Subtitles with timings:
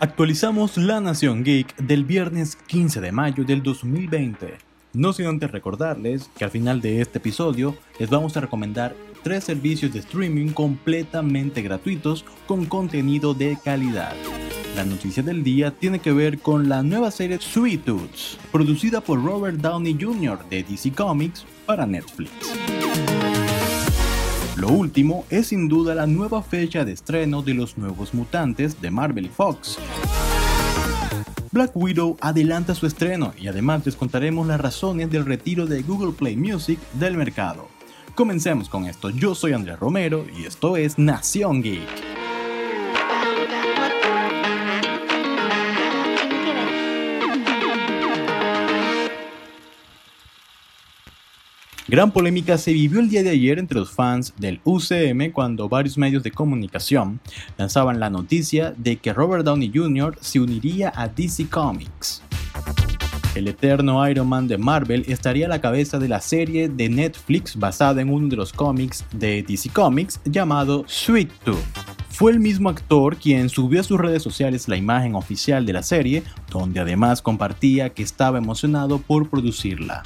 [0.00, 4.56] Actualizamos la Nación Geek del viernes 15 de mayo del 2020.
[4.92, 8.94] No sin antes recordarles que al final de este episodio les vamos a recomendar
[9.24, 14.14] tres servicios de streaming completamente gratuitos con contenido de calidad.
[14.76, 19.20] La noticia del día tiene que ver con la nueva serie Sweet Tooth, producida por
[19.20, 20.38] Robert Downey Jr.
[20.48, 22.30] de DC Comics para Netflix.
[24.58, 28.90] Lo último es sin duda la nueva fecha de estreno de los nuevos mutantes de
[28.90, 29.78] Marvel y Fox.
[31.52, 36.12] Black Widow adelanta su estreno y además les contaremos las razones del retiro de Google
[36.12, 37.68] Play Music del mercado.
[38.16, 42.07] Comencemos con esto, yo soy Andrés Romero y esto es Nación Geek.
[51.90, 55.96] Gran polémica se vivió el día de ayer entre los fans del UCM cuando varios
[55.96, 57.18] medios de comunicación
[57.56, 60.18] lanzaban la noticia de que Robert Downey Jr.
[60.20, 62.22] se uniría a DC Comics.
[63.34, 67.56] El eterno Iron Man de Marvel estaría a la cabeza de la serie de Netflix
[67.56, 71.56] basada en uno de los cómics de DC Comics llamado Sweet Tooth.
[72.10, 75.82] Fue el mismo actor quien subió a sus redes sociales la imagen oficial de la
[75.82, 80.02] serie, donde además compartía que estaba emocionado por producirla.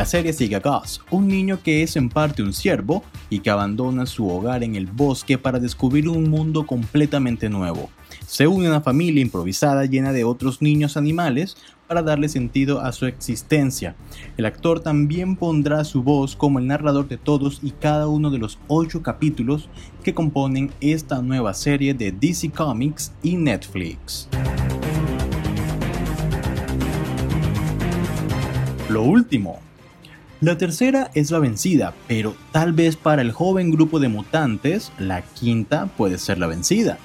[0.00, 3.50] La serie sigue a Gus, un niño que es en parte un ciervo y que
[3.50, 7.90] abandona su hogar en el bosque para descubrir un mundo completamente nuevo.
[8.26, 12.92] Se une a una familia improvisada llena de otros niños animales para darle sentido a
[12.92, 13.94] su existencia.
[14.38, 18.38] El actor también pondrá su voz como el narrador de todos y cada uno de
[18.38, 19.68] los ocho capítulos
[20.02, 24.30] que componen esta nueva serie de DC Comics y Netflix.
[28.88, 29.60] Lo último,
[30.42, 35.20] la tercera es la vencida, pero tal vez para el joven grupo de mutantes, la
[35.20, 36.98] quinta puede ser la vencida.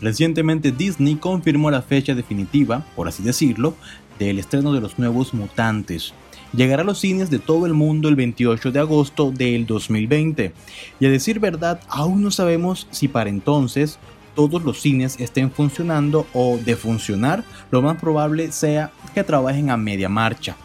[0.00, 3.76] Recientemente Disney confirmó la fecha definitiva, por así decirlo,
[4.18, 6.12] del estreno de los nuevos mutantes.
[6.52, 10.52] Llegará a los cines de todo el mundo el 28 de agosto del 2020.
[10.98, 14.00] Y a decir verdad, aún no sabemos si para entonces
[14.34, 19.76] todos los cines estén funcionando o de funcionar, lo más probable sea que trabajen a
[19.76, 20.56] media marcha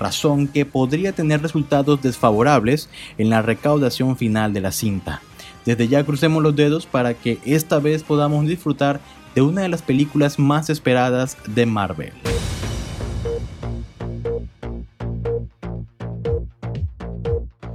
[0.00, 2.88] razón que podría tener resultados desfavorables
[3.18, 5.22] en la recaudación final de la cinta.
[5.64, 9.00] Desde ya crucemos los dedos para que esta vez podamos disfrutar
[9.34, 12.12] de una de las películas más esperadas de Marvel.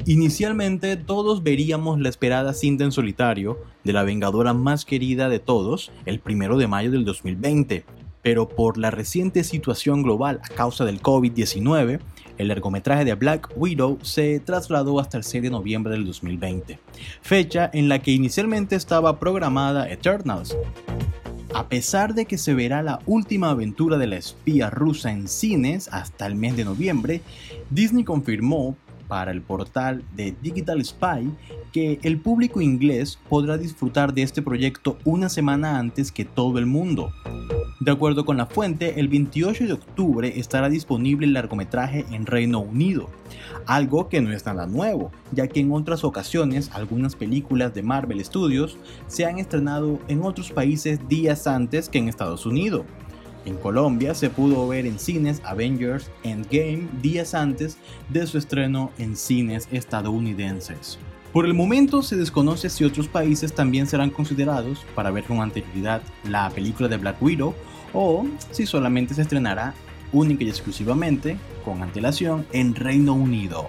[0.08, 5.92] Inicialmente todos veríamos la esperada cinta en solitario de la Vengadora más querida de todos
[6.06, 7.86] el primero de mayo del 2020,
[8.22, 12.02] pero por la reciente situación global a causa del COVID-19,
[12.38, 16.80] el largometraje de Black Widow se trasladó hasta el 6 de noviembre del 2020,
[17.22, 20.56] fecha en la que inicialmente estaba programada Eternals.
[21.54, 25.88] A pesar de que se verá la última aventura de la espía rusa en cines
[25.92, 27.22] hasta el mes de noviembre,
[27.70, 28.76] Disney confirmó
[29.08, 31.32] para el portal de Digital Spy
[31.72, 36.66] que el público inglés podrá disfrutar de este proyecto una semana antes que todo el
[36.66, 37.12] mundo.
[37.86, 42.60] De acuerdo con la fuente, el 28 de octubre estará disponible el largometraje en Reino
[42.60, 43.12] Unido,
[43.68, 48.26] algo que no es nada nuevo, ya que en otras ocasiones algunas películas de Marvel
[48.26, 52.88] Studios se han estrenado en otros países días antes que en Estados Unidos.
[53.46, 57.78] En Colombia se pudo ver en cines Avengers Endgame días antes
[58.10, 60.98] de su estreno en cines estadounidenses.
[61.32, 66.02] Por el momento se desconoce si otros países también serán considerados para ver con anterioridad
[66.24, 67.54] la película de Black Widow
[67.96, 69.74] o si solamente se estrenará
[70.12, 73.66] única y exclusivamente con antelación en Reino Unido.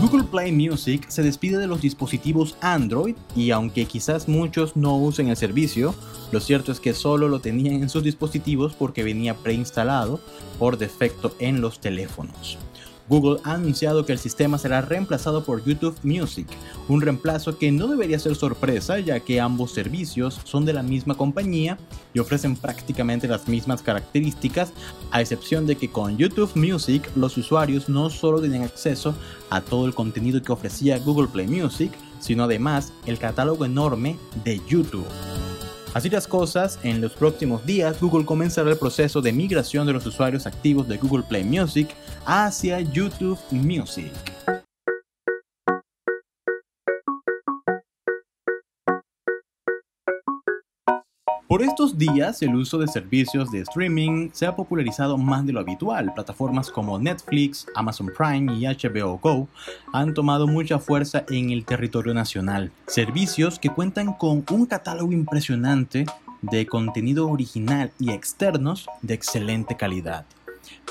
[0.00, 5.28] Google Play Music se despide de los dispositivos Android y aunque quizás muchos no usen
[5.28, 5.94] el servicio,
[6.32, 10.20] lo cierto es que solo lo tenían en sus dispositivos porque venía preinstalado
[10.58, 12.58] por defecto en los teléfonos.
[13.10, 16.46] Google ha anunciado que el sistema será reemplazado por YouTube Music,
[16.88, 21.16] un reemplazo que no debería ser sorpresa ya que ambos servicios son de la misma
[21.16, 21.76] compañía
[22.14, 24.72] y ofrecen prácticamente las mismas características,
[25.10, 29.14] a excepción de que con YouTube Music los usuarios no solo tienen acceso
[29.50, 31.90] a todo el contenido que ofrecía Google Play Music,
[32.20, 35.06] sino además el catálogo enorme de YouTube.
[35.92, 40.06] Así las cosas, en los próximos días Google comenzará el proceso de migración de los
[40.06, 41.88] usuarios activos de Google Play Music
[42.24, 44.12] hacia YouTube Music.
[51.50, 55.58] Por estos días, el uso de servicios de streaming se ha popularizado más de lo
[55.58, 56.14] habitual.
[56.14, 59.48] Plataformas como Netflix, Amazon Prime y HBO Go
[59.92, 62.70] han tomado mucha fuerza en el territorio nacional.
[62.86, 66.06] Servicios que cuentan con un catálogo impresionante
[66.40, 70.26] de contenido original y externos de excelente calidad.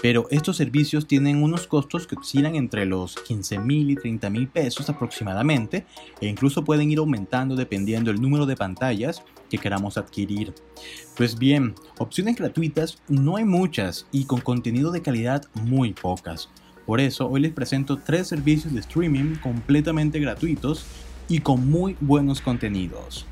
[0.02, 4.48] Pero estos servicios tienen unos costos que oscilan entre los 15 mil y 30 mil
[4.48, 5.86] pesos aproximadamente
[6.22, 10.54] e incluso pueden ir aumentando dependiendo del número de pantallas que queramos adquirir.
[11.18, 16.50] Pues bien, opciones gratuitas no hay muchas y con contenido de calidad muy pocas.
[16.86, 20.86] Por eso hoy les presento tres servicios de streaming completamente gratuitos
[21.28, 23.28] y con muy buenos contenidos.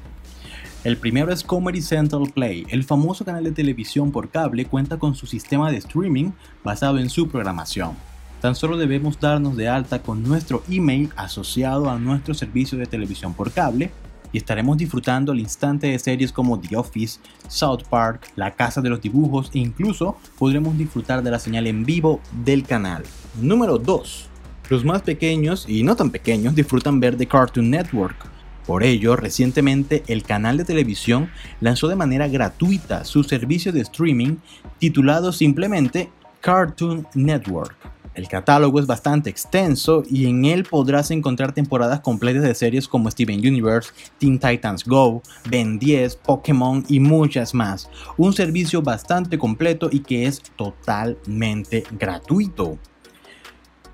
[0.83, 2.65] El primero es Comedy Central Play.
[2.69, 6.31] El famoso canal de televisión por cable cuenta con su sistema de streaming
[6.63, 7.93] basado en su programación.
[8.41, 13.33] Tan solo debemos darnos de alta con nuestro email asociado a nuestro servicio de televisión
[13.33, 13.89] por cable
[14.31, 18.89] y estaremos disfrutando al instante de series como The Office, South Park, La Casa de
[18.89, 23.03] los Dibujos e incluso podremos disfrutar de la señal en vivo del canal.
[23.41, 24.27] Número 2.
[24.69, 28.36] Los más pequeños y no tan pequeños disfrutan ver The Cartoon Network
[28.67, 31.31] por ello, recientemente el canal de televisión
[31.61, 34.35] lanzó de manera gratuita su servicio de streaming
[34.77, 36.09] titulado simplemente
[36.41, 37.75] Cartoon Network.
[38.13, 43.09] El catálogo es bastante extenso y en él podrás encontrar temporadas completas de series como
[43.09, 47.89] Steven Universe, Teen Titans Go, Ben 10, Pokémon y muchas más.
[48.17, 52.77] Un servicio bastante completo y que es totalmente gratuito.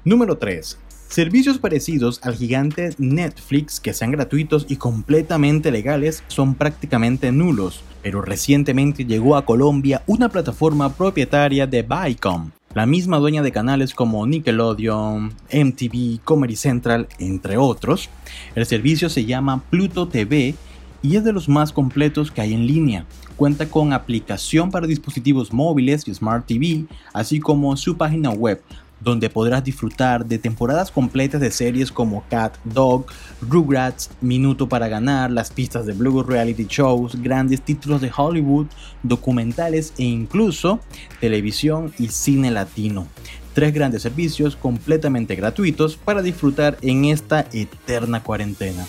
[0.04, 0.80] Número 3.
[1.14, 8.24] Servicios parecidos al gigante Netflix que sean gratuitos y completamente legales son prácticamente nulos, pero
[8.24, 14.26] recientemente llegó a Colombia una plataforma propietaria de Viacom, la misma dueña de canales como
[14.26, 18.10] Nickelodeon, MTV, Comedy Central, entre otros.
[18.56, 20.56] El servicio se llama Pluto TV
[21.04, 23.06] y es de los más completos que hay en línea.
[23.36, 28.64] Cuenta con aplicación para dispositivos móviles y Smart TV, así como su página web,
[29.04, 33.06] donde podrás disfrutar de temporadas completas de series como Cat Dog,
[33.42, 38.68] Rugrats, Minuto para Ganar, las pistas de Blue Reality Shows, grandes títulos de Hollywood,
[39.04, 40.80] documentales e incluso
[41.20, 43.08] televisión y cine latino.
[43.54, 48.84] Tres grandes servicios completamente gratuitos para disfrutar en esta eterna cuarentena.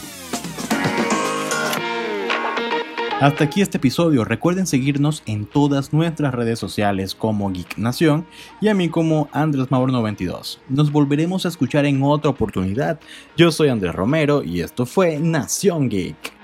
[3.24, 4.22] Hasta aquí este episodio.
[4.22, 8.26] Recuerden seguirnos en todas nuestras redes sociales como Geek Nación
[8.60, 10.60] y a mí como Andrés Maur 92.
[10.68, 13.00] Nos volveremos a escuchar en otra oportunidad.
[13.34, 16.34] Yo soy Andrés Romero y esto fue Nación Geek.